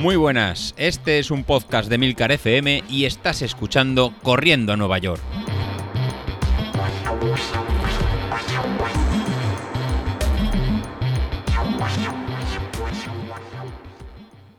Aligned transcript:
Muy 0.00 0.16
buenas, 0.16 0.74
este 0.78 1.18
es 1.18 1.30
un 1.30 1.44
podcast 1.44 1.90
de 1.90 1.98
Milcar 1.98 2.32
FM 2.32 2.84
y 2.88 3.04
estás 3.04 3.42
escuchando 3.42 4.14
Corriendo 4.22 4.72
a 4.72 4.76
Nueva 4.78 4.96
York. 4.96 5.20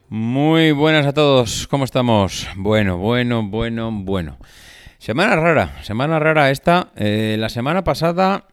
Muy 0.09 0.73
buenas 0.73 1.07
a 1.07 1.13
todos, 1.13 1.65
¿cómo 1.67 1.85
estamos? 1.85 2.47
Bueno, 2.55 2.99
bueno, 2.99 3.41
bueno, 3.41 3.91
bueno. 3.91 4.37
Semana 4.99 5.35
rara, 5.37 5.81
semana 5.81 6.19
rara 6.19 6.51
esta. 6.51 6.89
Eh, 6.95 7.35
la 7.39 7.49
semana 7.49 7.83
pasada 7.83 8.45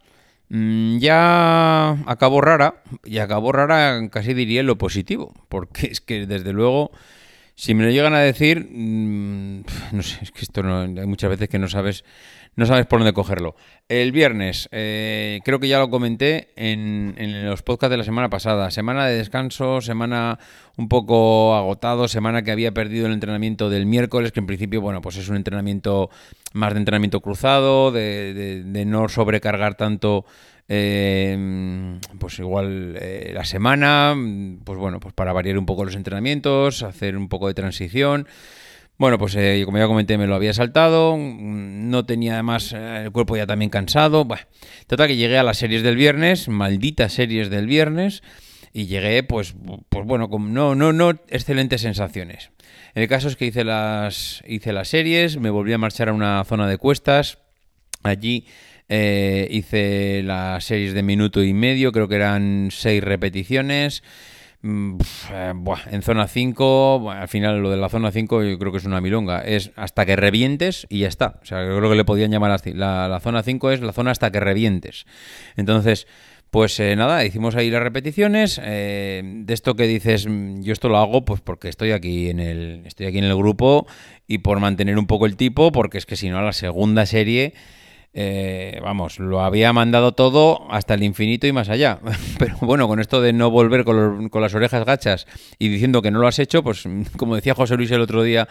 ya 0.51 1.91
acabó 2.07 2.41
rara, 2.41 2.83
y 3.05 3.19
acabó 3.19 3.53
rara 3.53 4.09
casi 4.11 4.35
diría 4.35 4.63
lo 4.63 4.79
positivo, 4.79 5.35
porque 5.49 5.89
es 5.89 6.01
que 6.01 6.27
desde 6.27 6.53
luego, 6.53 6.91
si 7.59 7.75
me 7.75 7.83
lo 7.83 7.91
llegan 7.91 8.15
a 8.15 8.21
decir, 8.21 8.69
mm, 8.71 9.65
no 9.91 10.03
sé, 10.05 10.19
es 10.23 10.31
que 10.31 10.43
esto 10.43 10.63
no, 10.63 10.83
hay 10.83 11.07
muchas 11.07 11.29
veces 11.29 11.49
que 11.49 11.59
no 11.59 11.69
sabes 11.69 12.05
no 12.59 12.67
sabes 12.67 12.87
por 12.87 12.99
dónde 12.99 13.13
cogerlo. 13.13 13.55
El 13.89 14.11
viernes, 14.11 14.69
eh, 14.73 15.39
creo 15.45 15.61
que 15.61 15.69
ya 15.69 15.79
lo 15.79 15.91
comenté 15.91 16.49
en, 16.57 17.15
en, 17.17 17.47
los 17.47 17.63
podcasts 17.63 17.93
de 17.93 17.97
la 17.97 18.03
semana 18.03 18.29
pasada. 18.31 18.73
Semana 18.73 19.07
de 19.07 19.17
descanso, 19.17 19.81
semana 19.81 20.41
un 20.77 20.89
poco 20.89 21.55
agotado, 21.55 22.09
semana 22.09 22.43
que 22.43 22.51
había 22.51 22.73
perdido 22.73 23.07
el 23.07 23.13
entrenamiento 23.13 23.71
del 23.71 23.87
miércoles, 23.87 24.33
que 24.33 24.41
en 24.41 24.47
principio, 24.47 24.81
bueno, 24.81 25.01
pues 25.01 25.17
es 25.19 25.29
un 25.29 25.37
entrenamiento 25.37 26.11
más 26.53 26.73
de 26.73 26.81
entrenamiento 26.81 27.21
cruzado, 27.21 27.93
de, 27.93 28.85
no 28.87 29.09
sobrecargar 29.09 29.77
tanto. 29.77 30.25
Eh, 30.69 31.99
pues 32.19 32.39
igual 32.39 32.97
eh, 33.01 33.31
la 33.33 33.45
semana, 33.45 34.15
pues 34.65 34.79
bueno, 34.79 35.01
pues 35.01 35.15
para 35.15 35.33
variar 35.33 35.59
un 35.59 35.67
poco 35.67 35.85
los 35.85 35.95
entrenamientos, 35.95 36.83
hacer 36.83 37.17
un 37.17 37.29
poco 37.29 37.49
de 37.49 37.55
transición. 37.55 38.29
Bueno, 38.99 39.17
pues 39.17 39.37
eh, 39.37 39.63
como 39.65 39.79
ya 39.79 39.87
comenté, 39.87 40.19
me 40.19 40.27
lo 40.27 40.35
había 40.35 40.53
saltado, 40.53 41.17
no 41.17 42.05
tenía 42.05 42.35
además 42.35 42.73
eh, 42.73 43.05
el 43.05 43.13
cuerpo 43.13 43.37
ya 43.37 43.47
también 43.47 43.71
cansado. 43.71 44.25
Bueno, 44.25 44.43
total 44.89 45.07
que 45.07 45.17
llegué 45.17 45.39
a 45.39 45.45
las 45.45 45.59
series 45.59 45.85
del 45.85 45.95
viernes, 45.95 46.49
malditas 46.49 47.13
series 47.13 47.49
del 47.49 47.67
viernes, 47.69 48.25
y 48.73 48.87
llegué, 48.87 49.23
pues, 49.23 49.55
pues 49.89 50.05
bueno, 50.05 50.29
con 50.29 50.53
no, 50.53 50.75
no, 50.75 50.93
no 50.93 51.11
excelentes 51.29 51.83
sensaciones. 51.83 52.51
El 52.95 53.07
caso 53.07 53.29
es 53.29 53.37
que 53.37 53.47
hice 53.47 53.63
las, 53.63 54.43
hice 54.49 54.73
las 54.73 54.89
series, 54.89 55.39
me 55.39 55.51
volví 55.51 55.73
a 55.73 55.79
marchar 55.79 56.09
a 56.09 56.13
una 56.13 56.43
zona 56.45 56.67
de 56.67 56.77
cuestas, 56.77 57.39
allí 58.03 58.47
eh, 58.89 59.49
hice 59.51 60.23
las 60.25 60.65
series 60.65 60.95
de 60.95 61.03
minuto 61.03 61.43
y 61.43 61.53
medio, 61.53 61.93
creo 61.93 62.09
que 62.09 62.17
eran 62.17 62.69
seis 62.71 63.03
repeticiones. 63.03 64.03
Mm, 64.61 64.99
eh, 65.33 65.55
en 65.93 66.03
zona 66.03 66.27
5, 66.27 67.11
al 67.13 67.29
final 67.29 67.61
lo 67.61 67.71
de 67.71 67.77
la 67.77 67.89
zona 67.89 68.11
5 68.11 68.43
yo 68.43 68.59
creo 68.59 68.73
que 68.73 68.79
es 68.79 68.85
una 68.85 69.01
milonga. 69.01 69.41
Es 69.41 69.71
hasta 69.77 70.05
que 70.05 70.17
revientes 70.17 70.87
y 70.89 71.01
ya 71.01 71.09
está. 71.09 71.39
O 71.43 71.45
sea, 71.45 71.65
yo 71.65 71.77
creo 71.77 71.91
que 71.91 71.97
le 71.97 72.05
podían 72.05 72.31
llamar. 72.31 72.61
La, 72.75 73.09
la 73.09 73.21
zona 73.21 73.43
5 73.43 73.71
es 73.71 73.81
la 73.81 73.93
zona 73.93 74.11
hasta 74.11 74.31
que 74.33 74.41
revientes. 74.41 75.07
Entonces, 75.57 76.07
pues 76.51 76.81
eh, 76.81 76.97
nada, 76.97 77.25
hicimos 77.27 77.57
ahí 77.57 77.71
las 77.71 77.83
repeticiones. 77.83 78.59
Eh, 78.63 79.23
de 79.23 79.55
esto 79.55 79.75
que 79.75 79.87
dices, 79.87 80.27
mm, 80.27 80.63
yo 80.63 80.73
esto 80.73 80.89
lo 80.89 80.97
hago 80.97 81.25
pues 81.25 81.41
porque 81.41 81.69
estoy 81.69 81.93
aquí 81.93 82.31
en 82.31 82.41
el, 82.41 82.83
estoy 82.87 83.07
aquí 83.07 83.19
en 83.19 83.25
el 83.25 83.37
grupo 83.37 83.87
y 84.27 84.39
por 84.39 84.59
mantener 84.59 84.99
un 84.99 85.07
poco 85.07 85.27
el 85.27 85.37
tipo, 85.37 85.73
porque 85.73 85.99
es 85.99 86.07
que 86.07 86.17
si 86.17 86.31
no, 86.31 86.41
la 86.43 86.53
segunda 86.53 87.05
serie 87.05 87.53
eh, 88.21 88.81
vamos, 88.83 89.21
lo 89.21 89.43
había 89.43 89.73
mandado 89.73 90.11
todo 90.11 90.67
hasta 90.73 90.95
el 90.95 91.05
infinito 91.05 91.47
y 91.47 91.53
más 91.53 91.69
allá. 91.69 92.01
Pero 92.41 92.57
bueno, 92.63 92.89
con 92.89 92.99
esto 92.99 93.23
de 93.23 93.33
no 93.33 93.49
volver 93.49 93.85
con, 93.85 94.29
las 94.33 94.55
orejas 94.57 94.85
gachas 94.85 95.29
y 95.57 95.69
diciendo 95.69 96.03
que 96.03 96.11
no 96.11 96.19
lo 96.19 96.27
has 96.27 96.41
hecho, 96.41 96.65
pues 96.65 96.83
como 97.17 97.37
decía 97.37 97.55
José 97.55 97.77
Luis 97.77 97.93
el 97.93 98.01
otro 98.01 98.25
día 98.25 98.49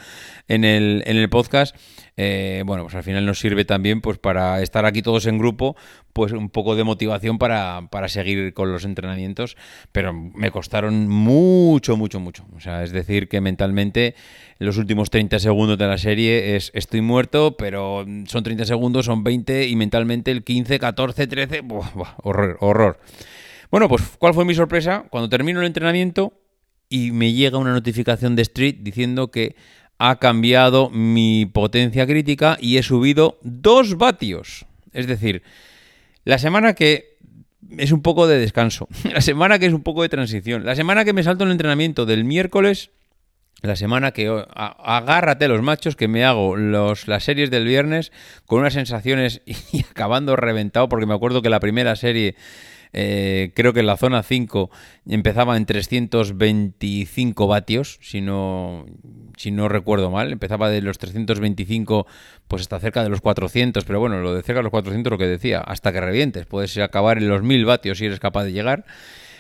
en 0.48 0.64
el, 0.64 1.04
en 1.06 1.18
el 1.18 1.28
podcast, 1.28 1.76
eh, 2.16 2.64
bueno, 2.66 2.84
pues 2.84 2.96
al 2.96 3.04
final 3.04 3.26
nos 3.26 3.40
sirve 3.40 3.66
también 3.66 4.00
pues 4.00 4.18
para 4.20 4.62
estar 4.62 4.86
aquí 4.86 5.02
todos 5.02 5.26
en 5.26 5.38
grupo, 5.38 5.76
pues 6.18 6.32
un 6.32 6.50
poco 6.50 6.76
de 6.76 6.84
motivación 6.84 7.38
para, 7.38 7.90
para 7.92 8.08
seguir 8.08 8.52
con 8.56 8.72
los 8.72 8.86
entrenamientos, 8.86 9.56
pero 9.92 10.14
me 10.14 10.50
costaron 10.50 11.08
mucho, 11.08 11.96
mucho, 11.96 12.20
mucho. 12.20 12.44
O 12.56 12.60
sea, 12.60 12.84
es 12.84 12.92
decir, 12.92 13.28
que 13.28 13.40
mentalmente 13.40 14.16
los 14.58 14.80
últimos 14.80 15.12
30 15.12 15.38
segundos 15.38 15.78
de 15.78 15.86
la 15.86 16.00
serie 16.00 16.56
es 16.56 16.72
estoy 16.74 17.02
muerto, 17.02 17.56
pero 17.56 18.04
son 18.26 18.44
30 18.44 18.66
segundos, 18.66 19.06
son 19.06 19.24
20 19.24 19.68
y 19.68 19.76
mentalmente 19.76 20.32
el 20.32 20.44
15, 20.44 20.80
14, 20.80 21.28
13, 21.28 21.62
buah, 21.62 21.92
buah, 21.94 22.16
horror, 22.24 22.58
horror. 22.62 23.00
Bueno, 23.70 23.88
pues 23.88 24.02
¿cuál 24.18 24.34
fue 24.34 24.44
mi 24.44 24.56
sorpresa? 24.56 25.06
Cuando 25.12 25.30
termino 25.30 25.60
el 25.60 25.68
entrenamiento 25.68 26.34
y 26.90 27.12
me 27.12 27.32
llega 27.32 27.60
una 27.60 27.74
notificación 27.74 28.36
de 28.36 28.42
Street 28.42 28.78
diciendo 28.80 29.30
que 29.30 29.56
ha 30.00 30.16
cambiado 30.16 30.90
mi 30.90 31.46
potencia 31.46 32.08
crítica 32.08 32.58
y 32.60 32.78
he 32.78 32.82
subido 32.82 33.38
2 33.44 34.00
vatios. 34.00 34.66
Es 34.94 35.06
decir, 35.06 35.44
la 36.28 36.40
semana 36.40 36.74
que 36.74 37.18
es 37.78 37.94
un 37.94 38.02
poco 38.02 38.28
de 38.28 38.38
descanso, 38.38 38.90
la 39.14 39.22
semana 39.22 39.60
que 39.60 39.66
es 39.66 39.74
un 39.74 39.82
poco 39.82 40.02
de 40.02 40.10
transición, 40.10 40.66
la 40.66 40.76
semana 40.76 41.06
que 41.06 41.14
me 41.14 41.24
salto 41.24 41.46
el 41.46 41.52
entrenamiento 41.52 42.06
del 42.06 42.26
miércoles 42.26 42.92
la 43.64 43.76
semana 43.76 44.12
que 44.12 44.30
agárrate 44.54 45.48
los 45.48 45.64
machos 45.64 45.96
que 45.96 46.08
me 46.08 46.24
hago 46.24 46.56
los, 46.56 47.08
las 47.08 47.24
series 47.24 47.50
del 47.50 47.66
viernes 47.66 48.12
con 48.46 48.60
unas 48.60 48.74
sensaciones 48.74 49.42
y 49.72 49.80
acabando 49.90 50.36
reventado 50.36 50.88
porque 50.90 51.08
me 51.08 51.16
acuerdo 51.16 51.42
que 51.42 51.50
la 51.50 51.60
primera 51.60 51.96
serie 51.96 52.36
eh, 53.00 53.52
creo 53.54 53.74
que 53.74 53.82
en 53.82 53.86
la 53.86 53.96
zona 53.96 54.24
5 54.24 54.72
empezaba 55.08 55.56
en 55.56 55.68
325 55.68 57.46
vatios 57.46 58.00
si 58.02 58.22
no, 58.22 58.88
si 59.38 59.52
no 59.52 59.70
recuerdo 59.70 60.10
mal. 60.10 60.32
Empezaba 60.32 60.72
de 60.72 60.82
los 60.82 60.98
325 60.98 62.08
pues 62.48 62.64
hasta 62.64 62.80
cerca 62.80 63.04
de 63.04 63.10
los 63.10 63.22
400 63.22 63.86
pero 63.86 64.00
bueno 64.00 64.20
lo 64.22 64.34
de 64.34 64.42
cerca 64.42 64.62
de 64.62 64.64
los 64.64 64.72
400 64.72 65.12
lo 65.12 65.18
que 65.20 65.28
decía 65.28 65.60
hasta 65.60 65.94
que 65.94 66.02
revientes. 66.02 66.48
Puedes 66.48 66.76
acabar 66.80 67.20
en 67.20 67.28
los 67.28 67.44
1000 67.44 67.66
vatios 67.66 68.00
si 68.00 68.08
eres 68.08 68.20
capaz 68.20 68.46
de 68.46 68.54
llegar 68.54 68.84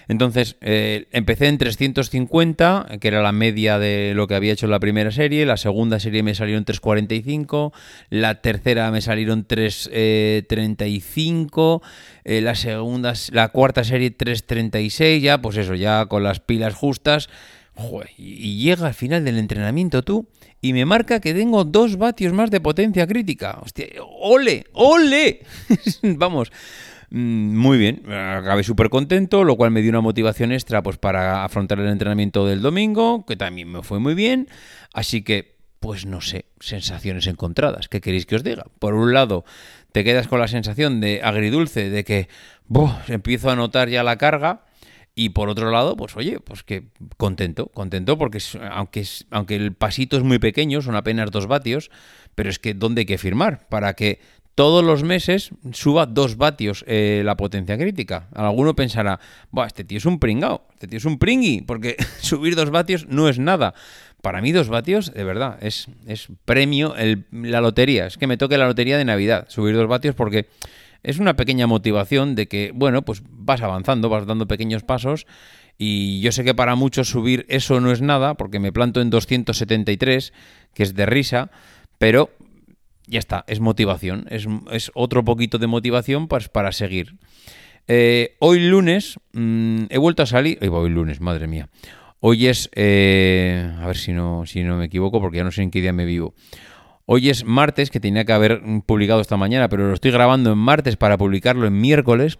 entonces, 0.08 0.56
eh, 0.62 1.08
empecé 1.12 1.48
en 1.48 1.58
350, 1.58 3.00
que 3.02 3.10
era 3.10 3.22
la 3.22 3.34
media 3.34 3.80
de 3.80 4.14
lo 4.16 4.28
que 4.28 4.36
había 4.36 4.54
hecho 4.54 4.68
en 4.68 4.72
la 4.72 4.80
primera 4.80 5.12
serie. 5.12 5.46
La 5.46 5.58
segunda 5.58 6.00
serie 6.00 6.24
me 6.24 6.34
salieron 6.34 6.64
345. 6.64 7.74
La 8.10 8.40
tercera 8.42 8.90
me 8.92 9.02
salieron 9.02 9.44
335. 9.46 11.82
Eh, 12.24 12.40
la 12.42 12.56
segunda, 12.56 13.12
la 13.32 13.50
cuarta 13.50 13.84
serie 13.84 14.12
336. 14.12 15.22
Ya, 15.22 15.42
pues 15.42 15.58
eso, 15.58 15.76
ya 15.76 16.06
con 16.06 16.24
las 16.24 16.40
pilas 16.40 16.74
justas. 16.74 17.28
Joder, 17.74 18.12
y 18.18 18.58
llega 18.58 18.88
al 18.88 18.94
final 18.96 19.24
del 19.24 19.38
entrenamiento 19.38 20.02
tú 20.02 20.28
y 20.62 20.74
me 20.74 20.86
marca 20.86 21.20
que 21.20 21.36
tengo 21.36 21.64
dos 21.64 21.98
vatios 21.98 22.34
más 22.34 22.50
de 22.50 22.60
potencia 22.60 23.06
crítica. 23.06 23.60
Hostia, 23.62 23.86
ole, 24.02 24.66
ole. 24.74 25.42
Vamos. 26.02 26.52
Mm, 27.10 27.58
muy 27.58 27.78
bien, 27.78 28.04
acabé 28.12 28.64
súper 28.64 28.90
contento, 28.90 29.44
lo 29.44 29.56
cual 29.56 29.72
me 29.72 29.82
dio 29.82 29.92
una 29.92 30.02
motivación 30.02 30.52
extra 30.52 30.84
pues, 30.84 30.98
para 30.98 31.44
afrontar 31.46 31.80
el 31.80 31.88
entrenamiento 31.88 32.46
del 32.46 32.62
domingo, 32.62 33.26
que 33.26 33.38
también 33.38 33.72
me 33.72 33.82
fue 33.84 34.00
muy 34.00 34.14
bien. 34.14 34.48
Así 34.94 35.22
que, 35.22 35.56
pues 35.80 36.06
no 36.06 36.22
sé, 36.22 36.46
sensaciones 36.60 37.28
encontradas. 37.28 37.88
¿Qué 37.88 38.02
queréis 38.02 38.26
que 38.26 38.36
os 38.36 38.44
diga? 38.44 38.66
Por 38.80 38.94
un 38.94 39.14
lado, 39.14 39.46
te 39.92 40.04
quedas 40.04 40.28
con 40.28 40.40
la 40.40 40.48
sensación 40.48 41.00
de 41.00 41.22
agridulce, 41.24 41.90
de 41.90 42.04
que 42.04 42.28
empiezo 43.08 43.50
a 43.50 43.56
notar 43.56 43.90
ya 43.90 44.04
la 44.04 44.18
carga. 44.18 44.66
Y 45.20 45.30
por 45.30 45.50
otro 45.50 45.72
lado, 45.72 45.98
pues 45.98 46.16
oye, 46.16 46.40
pues 46.40 46.62
que 46.62 46.90
contento, 47.18 47.70
contento, 47.70 48.20
porque 48.20 48.38
aunque, 48.70 49.04
aunque 49.32 49.56
el 49.56 49.74
pasito 49.74 50.16
es 50.16 50.22
muy 50.22 50.38
pequeño, 50.38 50.84
son 50.84 50.96
apenas 50.96 51.32
dos 51.32 51.48
vatios, 51.48 51.90
pero 52.36 52.52
es 52.52 52.60
que 52.60 52.76
¿dónde 52.76 53.02
hay 53.02 53.06
que 53.08 53.18
firmar? 53.18 53.68
Para 53.68 53.96
que 53.96 54.20
todos 54.58 54.84
los 54.84 55.04
meses 55.04 55.52
suba 55.72 56.08
dos 56.08 56.36
vatios 56.36 56.84
eh, 56.88 57.22
la 57.24 57.38
potencia 57.38 57.78
crítica. 57.78 58.28
Alguno 58.34 58.76
pensará, 58.76 59.20
este 59.68 59.84
tío 59.84 60.00
es 60.00 60.06
un 60.08 60.18
pringao, 60.18 60.66
este 60.74 60.88
tío 60.88 60.98
es 60.98 61.06
un 61.06 61.20
pringui, 61.20 61.62
porque 61.62 61.96
subir 62.22 62.56
dos 62.56 62.72
vatios 62.72 63.06
no 63.08 63.30
es 63.30 63.38
nada. 63.38 63.76
Para 64.24 64.42
mí 64.42 64.52
dos 64.52 64.68
vatios, 64.68 65.14
de 65.14 65.24
verdad, 65.24 65.60
es, 65.62 65.90
es 66.08 66.30
premio 66.46 66.96
la 67.30 67.62
lotería. 67.62 68.08
Es 68.08 68.18
que 68.18 68.26
me 68.26 68.36
toque 68.36 68.58
la 68.58 68.66
lotería 68.66 68.98
de 68.98 69.06
Navidad, 69.06 69.46
subir 69.48 69.76
dos 69.76 69.88
vatios, 69.88 70.16
porque 70.16 70.48
es 71.04 71.20
una 71.20 71.36
pequeña 71.36 71.68
motivación 71.68 72.34
de 72.34 72.48
que, 72.48 72.72
bueno, 72.74 73.04
pues 73.04 73.22
vas 73.30 73.62
avanzando, 73.62 74.10
vas 74.10 74.26
dando 74.26 74.48
pequeños 74.48 74.82
pasos. 74.82 75.28
Y 75.78 76.20
yo 76.22 76.32
sé 76.32 76.44
que 76.44 76.56
para 76.56 76.74
muchos 76.74 77.10
subir 77.10 77.46
eso 77.48 77.80
no 77.80 77.92
es 77.92 78.02
nada, 78.02 78.34
porque 78.34 78.58
me 78.58 78.72
planto 78.72 79.02
en 79.02 79.12
273, 79.12 80.34
que 80.74 80.82
es 80.82 80.96
de 80.96 81.06
risa, 81.06 81.52
pero 82.00 82.32
ya 83.08 83.20
está, 83.20 83.44
es 83.48 83.60
motivación, 83.60 84.26
es, 84.30 84.48
es 84.72 84.92
otro 84.94 85.24
poquito 85.26 85.58
de 85.58 85.68
motivación 85.68 86.28
para, 86.28 86.46
para 86.48 86.72
seguir. 86.72 87.16
Eh, 87.88 88.36
hoy 88.40 88.60
lunes 88.60 89.18
mmm, 89.32 89.86
he 89.90 89.98
vuelto 89.98 90.24
a 90.24 90.26
salir, 90.26 90.60
hoy 90.62 90.90
lunes, 90.90 91.22
madre 91.22 91.48
mía. 91.48 91.70
Hoy 92.20 92.48
es, 92.48 92.70
eh, 92.76 93.72
a 93.80 93.86
ver 93.88 93.96
si 93.96 94.12
no, 94.12 94.46
si 94.46 94.64
no 94.64 94.78
me 94.78 94.86
equivoco, 94.86 95.22
porque 95.22 95.38
ya 95.38 95.44
no 95.44 95.52
sé 95.52 95.62
en 95.62 95.72
qué 95.72 95.82
día 95.82 95.94
me 95.94 96.06
vivo. 96.06 96.34
Hoy 97.06 97.30
es 97.30 97.46
martes, 97.46 97.90
que 97.90 98.00
tenía 98.00 98.26
que 98.26 98.34
haber 98.34 98.62
publicado 98.86 99.22
esta 99.22 99.38
mañana, 99.38 99.70
pero 99.70 99.88
lo 99.88 99.94
estoy 99.94 100.12
grabando 100.12 100.52
en 100.52 100.58
martes 100.58 100.98
para 100.98 101.18
publicarlo 101.18 101.68
en 101.68 101.80
miércoles. 101.80 102.40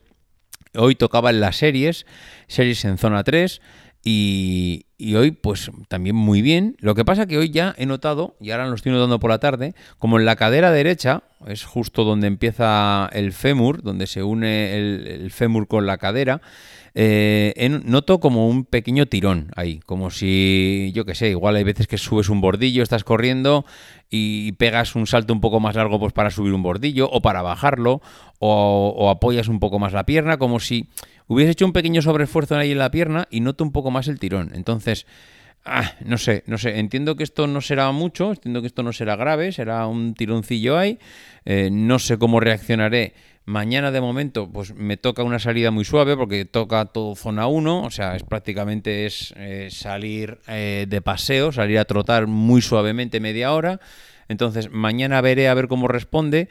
Hoy 0.76 0.96
tocaba 0.96 1.30
en 1.30 1.40
las 1.40 1.58
series, 1.58 2.06
series 2.48 2.84
en 2.84 2.98
zona 2.98 3.24
3, 3.24 3.62
Y, 4.04 4.87
hoy, 5.16 5.32
pues 5.32 5.72
también 5.88 6.16
muy 6.16 6.42
bien. 6.42 6.76
Lo 6.80 6.96
que 6.96 7.06
pasa 7.06 7.28
que 7.28 7.38
hoy 7.38 7.50
ya 7.50 7.76
he 7.78 7.86
notado, 7.86 8.36
y 8.40 8.52
ahora 8.52 8.68
lo 8.68 8.76
estoy 8.76 8.92
notando 8.92 9.20
por 9.20 9.30
la 9.30 9.40
tarde, 9.40 9.76
como 10.00 10.20
en 10.20 10.26
la 10.26 10.36
cadera 10.36 10.72
derecha, 10.72 11.24
es 11.46 11.66
justo 11.66 12.04
donde 12.04 12.28
empieza 12.28 13.10
el 13.14 13.32
fémur, 13.32 13.84
donde 13.84 14.08
se 14.08 14.24
une 14.24 14.76
el, 14.76 15.30
fémur 15.32 15.68
con 15.68 15.86
la 15.86 15.98
cadera, 15.98 16.42
eh, 16.96 17.80
noto 17.84 18.20
como 18.20 18.48
un 18.48 18.66
pequeño 18.66 19.06
tirón 19.06 19.52
ahí, 19.56 19.80
como 19.86 20.10
si, 20.10 20.92
yo 20.96 21.06
qué 21.06 21.14
sé, 21.14 21.30
igual 21.30 21.56
hay 21.56 21.64
veces 21.64 21.86
que 21.86 22.00
subes 22.00 22.30
un 22.30 22.42
bordillo, 22.42 22.82
estás 22.82 23.04
corriendo 23.04 23.66
y 24.10 24.54
pegas 24.54 24.96
un 24.96 25.06
salto 25.06 25.32
un 25.32 25.42
poco 25.42 25.60
más 25.60 25.76
largo 25.76 26.00
pues 26.00 26.14
para 26.14 26.32
subir 26.32 26.54
un 26.54 26.64
bordillo 26.64 27.08
o 27.12 27.22
para 27.22 27.44
bajarlo, 27.44 28.02
o, 28.40 28.96
o 28.98 29.10
apoyas 29.12 29.48
un 29.48 29.60
poco 29.60 29.78
más 29.78 29.94
la 29.94 30.08
pierna, 30.08 30.38
como 30.38 30.60
si 30.60 30.90
hubiese 31.28 31.52
hecho 31.52 31.66
un 31.66 31.74
pequeño 31.74 32.02
sobreesfuerzo 32.02 32.56
ahí 32.56 32.72
en 32.72 32.80
la 32.80 32.92
pierna 32.92 33.28
y 33.30 33.42
noto 33.42 33.64
un 33.64 33.72
poco 33.72 33.92
más 33.92 34.08
el 34.08 34.20
tirón. 34.20 34.52
Entonces, 34.54 35.06
ah, 35.66 35.94
no 36.04 36.18
sé, 36.18 36.44
no 36.48 36.58
sé, 36.58 36.80
entiendo 36.80 37.16
que 37.16 37.24
esto 37.24 37.48
no 37.48 37.62
será 37.62 37.92
mucho, 37.92 38.32
entiendo 38.32 38.62
que 38.62 38.68
esto 38.68 38.84
no 38.84 38.94
será 38.94 39.16
grave, 39.16 39.52
será 39.52 39.86
un 39.88 40.14
tironcillo 40.14 40.78
ahí, 40.78 41.00
eh, 41.46 41.70
no 41.72 42.00
sé 42.00 42.18
cómo 42.18 42.40
reaccionaré. 42.40 43.14
Mañana 43.46 43.92
de 43.92 44.02
momento 44.02 44.52
pues 44.52 44.76
me 44.76 44.98
toca 44.98 45.24
una 45.24 45.40
salida 45.40 45.72
muy 45.72 45.86
suave 45.86 46.18
porque 46.18 46.44
toca 46.44 46.84
todo 46.84 47.16
zona 47.16 47.48
1, 47.48 47.82
o 47.82 47.92
sea, 47.92 48.18
es 48.18 48.24
prácticamente 48.24 49.06
es 49.06 49.34
eh, 49.38 49.70
salir 49.72 50.40
eh, 50.50 50.86
de 50.90 51.02
paseo, 51.02 51.54
salir 51.54 51.80
a 51.80 51.86
trotar 51.86 52.28
muy 52.28 52.62
suavemente 52.62 53.22
media 53.22 53.54
hora. 53.54 53.80
Entonces 54.28 54.70
mañana 54.70 55.22
veré 55.22 55.48
a 55.48 55.54
ver 55.54 55.70
cómo 55.70 55.88
responde. 55.88 56.50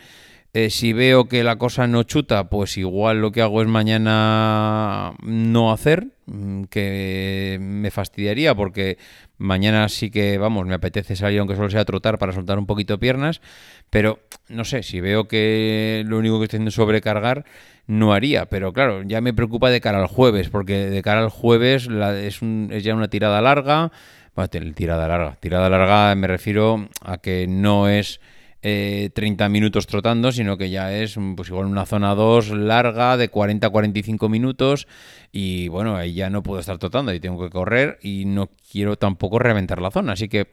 Eh, 0.58 0.70
si 0.70 0.94
veo 0.94 1.28
que 1.28 1.44
la 1.44 1.56
cosa 1.56 1.86
no 1.86 2.02
chuta, 2.04 2.48
pues 2.48 2.78
igual 2.78 3.20
lo 3.20 3.30
que 3.30 3.42
hago 3.42 3.60
es 3.60 3.68
mañana 3.68 5.12
no 5.22 5.70
hacer, 5.70 6.06
mm, 6.24 6.62
que 6.70 7.58
me 7.60 7.90
fastidiaría 7.90 8.54
porque 8.54 8.96
mañana 9.36 9.86
sí 9.90 10.10
que, 10.10 10.38
vamos, 10.38 10.66
me 10.66 10.72
apetece 10.72 11.14
salir 11.14 11.40
aunque 11.40 11.56
solo 11.56 11.68
sea 11.68 11.84
trotar 11.84 12.16
para 12.16 12.32
soltar 12.32 12.58
un 12.58 12.64
poquito 12.64 12.98
piernas, 12.98 13.42
pero 13.90 14.20
no 14.48 14.64
sé, 14.64 14.82
si 14.82 14.98
veo 14.98 15.28
que 15.28 16.04
lo 16.06 16.16
único 16.16 16.38
que 16.38 16.44
estoy 16.44 16.56
haciendo 16.56 16.70
es 16.70 16.74
sobrecargar, 16.74 17.44
no 17.86 18.14
haría, 18.14 18.46
pero 18.46 18.72
claro, 18.72 19.02
ya 19.02 19.20
me 19.20 19.34
preocupa 19.34 19.68
de 19.68 19.82
cara 19.82 20.00
al 20.00 20.06
jueves, 20.06 20.48
porque 20.48 20.86
de 20.88 21.02
cara 21.02 21.20
al 21.20 21.28
jueves 21.28 21.86
es, 21.86 22.40
es 22.70 22.82
ya 22.82 22.94
una 22.94 23.08
tirada 23.08 23.42
larga, 23.42 23.92
bueno, 24.34 24.48
tirada 24.74 25.06
larga, 25.06 25.36
tirada 25.38 25.68
larga 25.68 26.14
me 26.14 26.26
refiero 26.28 26.88
a 27.02 27.18
que 27.18 27.46
no 27.46 27.90
es 27.90 28.20
30 28.66 29.46
eh, 29.46 29.48
minutos 29.48 29.86
trotando, 29.86 30.32
sino 30.32 30.56
que 30.56 30.70
ya 30.70 30.92
es 30.92 31.16
pues 31.36 31.48
igual 31.48 31.66
una 31.66 31.86
zona 31.86 32.16
2 32.16 32.50
larga 32.50 33.16
de 33.16 33.28
40 33.28 33.66
a 33.66 33.70
45 33.70 34.28
minutos 34.28 34.88
y 35.30 35.68
bueno, 35.68 35.96
ahí 35.96 36.14
ya 36.14 36.30
no 36.30 36.42
puedo 36.42 36.58
estar 36.58 36.78
trotando, 36.78 37.12
ahí 37.12 37.20
tengo 37.20 37.42
que 37.42 37.50
correr 37.50 37.98
y 38.02 38.24
no 38.24 38.50
quiero 38.70 38.96
tampoco 38.96 39.38
reventar 39.38 39.80
la 39.80 39.92
zona, 39.92 40.14
así 40.14 40.28
que 40.28 40.48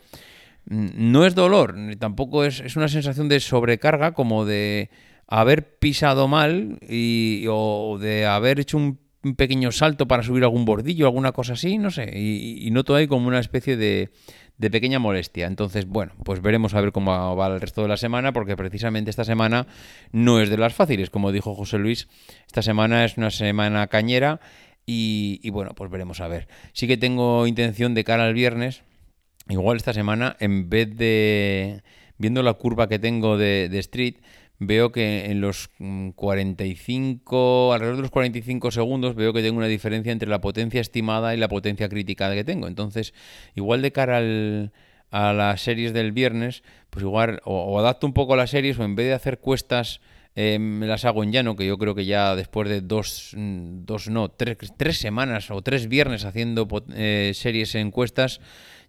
mm, 0.65 0.89
no 0.95 1.25
es 1.25 1.33
dolor, 1.33 1.75
tampoco 1.97 2.43
es, 2.43 2.59
es 2.59 2.75
una 2.75 2.87
sensación 2.87 3.29
de 3.29 3.39
sobrecarga 3.39 4.13
como 4.13 4.45
de 4.45 4.91
haber 5.25 5.79
pisado 5.79 6.27
mal 6.27 6.77
y, 6.87 7.45
o 7.49 7.97
de 7.99 8.27
haber 8.27 8.59
hecho 8.59 8.77
un, 8.77 9.01
pequeño 9.37 9.71
salto 9.71 10.05
para 10.05 10.21
subir 10.21 10.43
algún 10.43 10.65
bordillo, 10.65 11.05
alguna 11.05 11.31
cosa 11.31 11.53
así, 11.53 11.77
no 11.77 11.91
sé, 11.91 12.11
y, 12.13 12.67
y 12.67 12.71
noto 12.71 12.93
ahí 12.93 13.07
como 13.07 13.29
una 13.29 13.39
especie 13.39 13.77
de 13.77 14.11
de 14.57 14.69
pequeña 14.69 14.99
molestia. 14.99 15.47
Entonces, 15.47 15.87
bueno, 15.87 16.13
pues 16.23 16.41
veremos 16.41 16.73
a 16.73 16.81
ver 16.81 16.91
cómo 16.91 17.35
va 17.35 17.47
el 17.47 17.61
resto 17.61 17.81
de 17.81 17.87
la 17.87 17.97
semana, 17.97 18.33
porque 18.33 18.55
precisamente 18.55 19.09
esta 19.09 19.25
semana 19.25 19.67
no 20.11 20.39
es 20.39 20.49
de 20.49 20.57
las 20.57 20.73
fáciles, 20.73 21.09
como 21.09 21.31
dijo 21.31 21.55
José 21.55 21.77
Luis. 21.77 22.07
Esta 22.45 22.61
semana 22.61 23.05
es 23.05 23.17
una 23.17 23.31
semana 23.31 23.87
cañera 23.87 24.39
y, 24.85 25.49
bueno, 25.49 25.71
pues 25.75 25.89
veremos 25.89 26.19
a 26.21 26.27
ver. 26.27 26.47
Sí 26.73 26.87
que 26.87 26.97
tengo 26.97 27.47
intención 27.47 27.93
de 27.93 28.03
cara 28.03 28.25
al 28.25 28.33
viernes, 28.33 28.83
igual 29.49 29.77
esta 29.77 29.93
semana, 29.93 30.35
en 30.39 30.69
vez 30.69 30.95
de 30.95 31.83
viendo 32.17 32.43
la 32.43 32.53
curva 32.53 32.87
que 32.87 32.99
tengo 32.99 33.37
de, 33.37 33.69
de 33.69 33.79
street, 33.79 34.17
veo 34.59 34.91
que 34.91 35.25
en 35.25 35.41
los 35.41 35.69
45, 36.15 37.69
mm, 37.69 37.73
alrededor 37.73 37.95
de 37.97 38.01
los 38.03 38.11
45 38.11 38.71
segundos, 38.71 39.15
veo 39.15 39.33
que 39.33 39.41
tengo 39.41 39.57
una 39.57 39.67
diferencia 39.67 40.11
entre 40.11 40.29
la 40.29 40.41
potencia 40.41 40.81
estimada 40.81 41.33
y 41.33 41.37
la 41.37 41.47
potencia 41.47 41.89
crítica 41.89 42.33
que 42.33 42.43
tengo. 42.43 42.67
Entonces, 42.67 43.13
igual 43.55 43.81
de 43.81 43.91
cara 43.91 44.21
a 45.11 45.33
las 45.33 45.61
series 45.61 45.93
del 45.93 46.11
viernes, 46.11 46.63
pues 46.89 47.03
igual 47.03 47.41
o, 47.45 47.79
adapto 47.79 48.07
un 48.07 48.13
poco 48.13 48.35
las 48.35 48.49
series 48.49 48.79
o 48.79 48.83
en 48.83 48.95
vez 48.95 49.07
de 49.07 49.13
hacer 49.13 49.39
cuestas 49.39 50.01
eh, 50.35 50.57
me 50.59 50.87
las 50.87 51.05
hago 51.05 51.23
en 51.23 51.31
llano, 51.31 51.55
que 51.55 51.65
yo 51.65 51.77
creo 51.77 51.95
que 51.95 52.05
ya 52.05 52.35
después 52.35 52.67
de 52.69 52.81
dos, 52.81 53.33
mm, 53.35 53.85
dos 53.85 54.09
no, 54.09 54.29
tres, 54.29 54.57
tres 54.77 54.97
semanas 54.97 55.51
o 55.51 55.61
tres 55.61 55.87
viernes 55.87 56.25
haciendo 56.25 56.67
eh, 56.95 57.31
series 57.35 57.75
en 57.75 57.91
cuestas, 57.91 58.41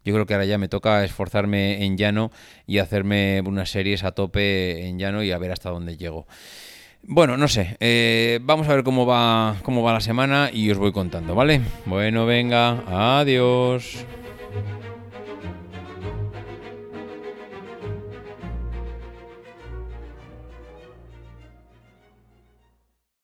yo 0.05 0.12
creo 0.14 0.26
que 0.26 0.35
ahora 0.35 0.46
ya 0.46 0.58
me 0.58 0.69
toca 0.69 1.05
esforzarme 1.05 1.85
en 1.85 1.96
llano 1.96 2.31
y 2.67 2.79
hacerme 2.79 3.43
unas 3.44 3.70
series 3.70 4.05
a 4.05 4.12
tope 4.12 4.87
en 4.87 4.99
llano 4.99 5.23
y 5.23 5.32
a 5.32 5.38
ver 5.38 5.52
hasta 5.52 5.70
dónde 5.70 5.96
llego. 5.96 6.26
Bueno, 7.06 7.37
no 7.37 7.49
sé, 7.49 7.76
eh, 7.81 8.38
vamos 8.43 8.67
a 8.69 8.75
ver 8.75 8.82
cómo 8.82 9.05
va, 9.05 9.56
cómo 9.62 9.82
va 9.82 9.93
la 9.93 10.00
semana 10.00 10.50
y 10.52 10.70
os 10.70 10.79
voy 10.79 10.93
contando, 10.93 11.35
¿vale? 11.35 11.61
Bueno, 11.85 12.25
venga, 12.25 13.19
adiós. 13.19 14.06